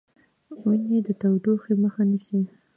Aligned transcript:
ونې 0.63 0.99
د 1.05 1.09
تودوخې 1.19 1.73
مخه 1.81 2.01
نیسي. 2.09 2.39